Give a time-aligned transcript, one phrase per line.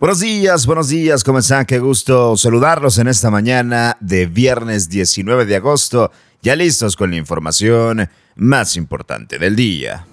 [0.00, 1.66] Buenos días, buenos días, ¿cómo están?
[1.66, 7.16] Qué gusto saludarlos en esta mañana de viernes 19 de agosto, ya listos con la
[7.16, 10.06] información más importante del día.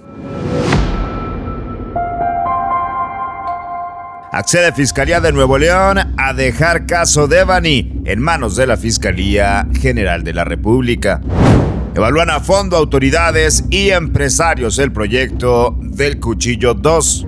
[4.32, 9.68] Accede Fiscalía de Nuevo León a dejar caso de Bani en manos de la Fiscalía
[9.80, 11.22] General de la República.
[11.94, 17.28] Evalúan a fondo autoridades y empresarios el proyecto del Cuchillo 2.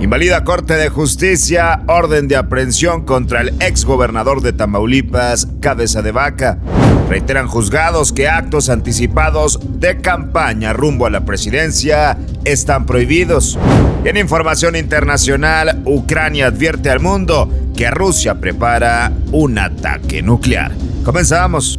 [0.00, 6.12] Invalida Corte de Justicia orden de aprehensión contra el ex gobernador de Tamaulipas, Cabeza de
[6.12, 6.58] Vaca.
[7.08, 13.58] Reiteran juzgados que actos anticipados de campaña rumbo a la presidencia están prohibidos.
[14.04, 20.72] En información internacional, Ucrania advierte al mundo que Rusia prepara un ataque nuclear.
[21.04, 21.78] Comenzamos.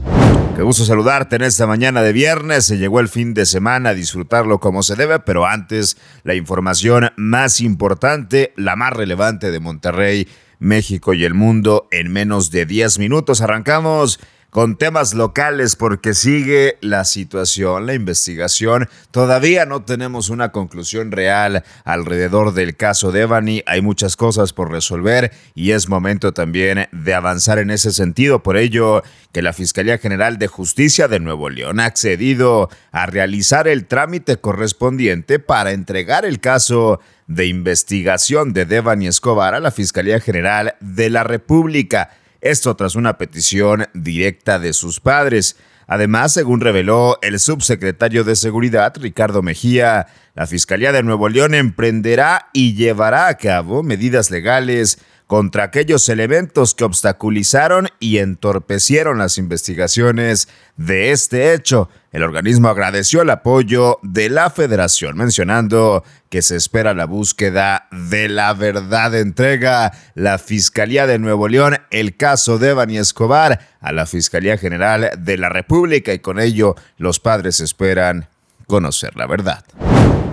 [0.56, 2.64] Qué gusto saludarte en esta mañana de viernes.
[2.64, 7.12] Se llegó el fin de semana a disfrutarlo como se debe, pero antes la información
[7.18, 13.00] más importante, la más relevante de Monterrey, México y el mundo en menos de 10
[13.00, 13.42] minutos.
[13.42, 14.22] Arrancamos
[14.56, 18.88] con temas locales porque sigue la situación, la investigación.
[19.12, 23.64] Todavía no tenemos una conclusión real alrededor del caso de Evany.
[23.66, 28.44] Hay muchas cosas por resolver y es momento también de avanzar en ese sentido.
[28.44, 29.04] Por ello,
[29.34, 34.38] que la Fiscalía General de Justicia de Nuevo León ha accedido a realizar el trámite
[34.38, 41.10] correspondiente para entregar el caso de investigación de Devani Escobar a la Fiscalía General de
[41.10, 42.12] la República.
[42.46, 45.58] Esto tras una petición directa de sus padres.
[45.88, 52.50] Además, según reveló el subsecretario de Seguridad, Ricardo Mejía, la Fiscalía de Nuevo León emprenderá
[52.54, 60.48] y llevará a cabo medidas legales contra aquellos elementos que obstaculizaron y entorpecieron las investigaciones
[60.78, 61.90] de este hecho.
[62.12, 68.30] El organismo agradeció el apoyo de la federación, mencionando que se espera la búsqueda de
[68.30, 69.16] la verdad.
[69.16, 75.12] Entrega la Fiscalía de Nuevo León el caso de Bani Escobar a la Fiscalía General
[75.18, 78.30] de la República y con ello los padres esperan
[78.68, 79.64] conocer la verdad.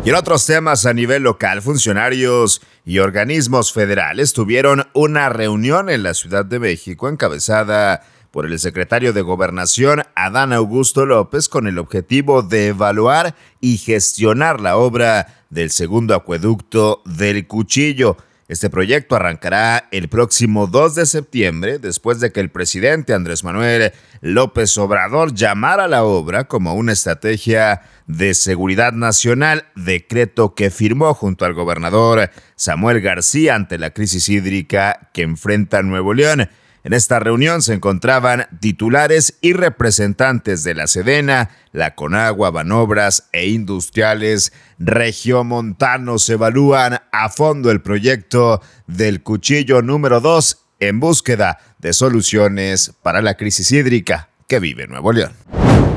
[0.05, 6.03] Y en otros temas a nivel local, funcionarios y organismos federales tuvieron una reunión en
[6.03, 8.03] la Ciudad de México encabezada
[8.33, 14.61] por el secretario de Gobernación, Adán Augusto López, con el objetivo de evaluar y gestionar
[14.61, 18.17] la obra del segundo acueducto del Cuchillo.
[18.53, 23.95] Este proyecto arrancará el próximo 2 de septiembre, después de que el presidente Andrés Manuel
[24.21, 31.47] López Obrador llamara la obra como una estrategia de seguridad nacional, decreto que firmó junto
[31.47, 36.51] al gobernador Samuel García ante la crisis hídrica que enfrenta Nuevo León.
[36.85, 43.49] En esta reunión se encontraban titulares y representantes de la Sedena, la Conagua, Banobras e
[43.49, 46.29] Industriales Regiomontanos.
[46.29, 53.37] Evalúan a fondo el proyecto del cuchillo número 2 en búsqueda de soluciones para la
[53.37, 55.33] crisis hídrica que vive Nuevo León.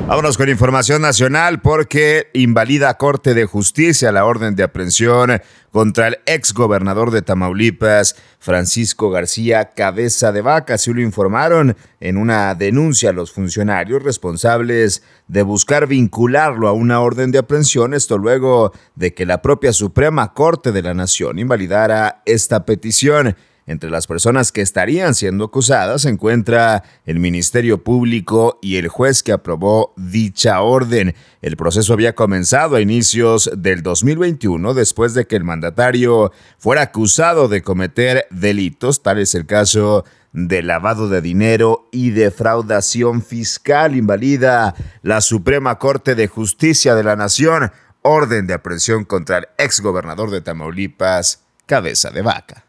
[0.07, 6.19] Vámonos con información nacional porque invalida Corte de Justicia la orden de aprehensión contra el
[6.27, 10.75] ex gobernador de Tamaulipas, Francisco García Cabeza de Vaca.
[10.75, 17.01] Así lo informaron en una denuncia a los funcionarios responsables de buscar vincularlo a una
[17.01, 17.95] orden de aprehensión.
[17.95, 23.35] Esto luego de que la propia Suprema Corte de la Nación invalidara esta petición.
[23.67, 29.23] Entre las personas que estarían siendo acusadas se encuentra el Ministerio Público y el juez
[29.23, 31.15] que aprobó dicha orden.
[31.41, 37.47] El proceso había comenzado a inicios del 2021 después de que el mandatario fuera acusado
[37.47, 43.95] de cometer delitos, tal es el caso de lavado de dinero y defraudación fiscal.
[43.95, 47.71] Invalida la Suprema Corte de Justicia de la Nación
[48.05, 52.63] orden de aprehensión contra el exgobernador de Tamaulipas, Cabeza de Vaca.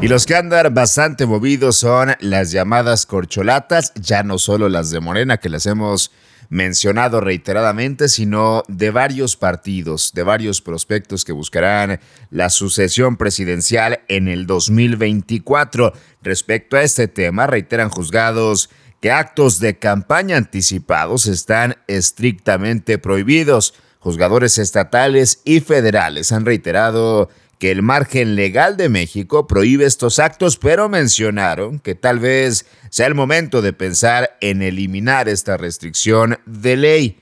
[0.00, 5.00] Y los que andan bastante movidos son las llamadas corcholatas, ya no solo las de
[5.00, 6.12] Morena que las hemos
[6.50, 11.98] mencionado reiteradamente, sino de varios partidos, de varios prospectos que buscarán
[12.30, 15.92] la sucesión presidencial en el 2024.
[16.22, 18.70] Respecto a este tema, reiteran juzgados
[19.00, 23.74] que actos de campaña anticipados están estrictamente prohibidos.
[23.98, 30.56] Juzgadores estatales y federales han reiterado que el margen legal de México prohíbe estos actos,
[30.56, 36.76] pero mencionaron que tal vez sea el momento de pensar en eliminar esta restricción de
[36.76, 37.20] ley.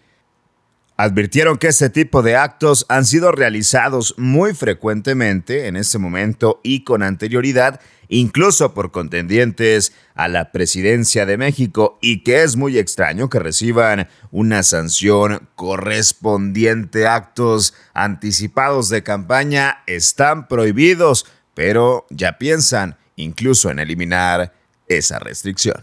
[0.98, 6.84] Advirtieron que este tipo de actos han sido realizados muy frecuentemente en este momento y
[6.84, 13.28] con anterioridad, incluso por contendientes a la presidencia de México, y que es muy extraño
[13.28, 17.06] que reciban una sanción correspondiente.
[17.06, 24.54] Actos anticipados de campaña están prohibidos, pero ya piensan incluso en eliminar
[24.88, 25.82] esa restricción.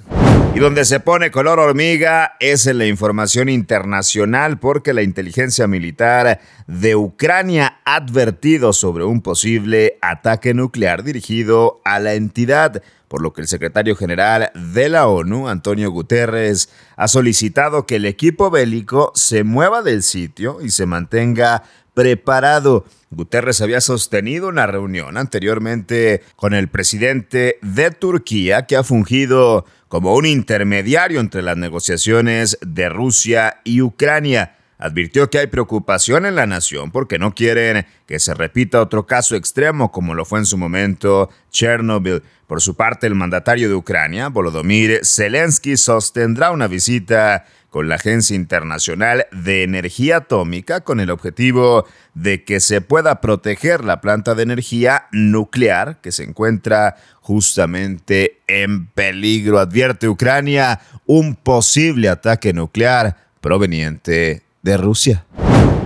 [0.56, 6.42] Y donde se pone color hormiga es en la información internacional porque la inteligencia militar
[6.68, 13.34] de Ucrania ha advertido sobre un posible ataque nuclear dirigido a la entidad, por lo
[13.34, 19.12] que el secretario general de la ONU, Antonio Guterres, ha solicitado que el equipo bélico
[19.16, 21.64] se mueva del sitio y se mantenga
[21.94, 22.86] preparado.
[23.12, 30.16] Guterres había sostenido una reunión anteriormente con el presidente de Turquía, que ha fungido como
[30.16, 34.56] un intermediario entre las negociaciones de Rusia y Ucrania.
[34.80, 39.36] Advirtió que hay preocupación en la nación porque no quieren que se repita otro caso
[39.36, 42.24] extremo como lo fue en su momento Chernobyl.
[42.48, 48.36] Por su parte, el mandatario de Ucrania, Volodymyr Zelensky, sostendrá una visita con la Agencia
[48.36, 54.44] Internacional de Energía Atómica con el objetivo de que se pueda proteger la planta de
[54.44, 59.58] energía nuclear que se encuentra justamente en peligro.
[59.58, 65.26] Advierte Ucrania un posible ataque nuclear proveniente de Rusia.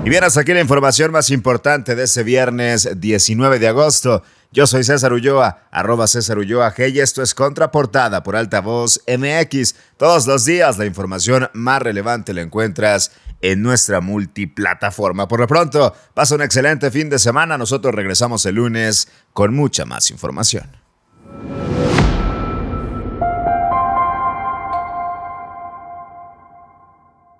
[0.03, 4.23] Y bien, hasta aquí la información más importante de ese viernes 19 de agosto.
[4.51, 9.75] Yo soy César Ulloa, arroba César Ulloa G y esto es Contraportada por Altavoz MX.
[9.97, 13.11] Todos los días la información más relevante la encuentras
[13.41, 15.27] en nuestra multiplataforma.
[15.27, 17.57] Por lo pronto, pasa un excelente fin de semana.
[17.57, 20.77] Nosotros regresamos el lunes con mucha más información.